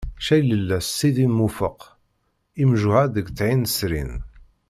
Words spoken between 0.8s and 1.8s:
s Sidi Lmufeq,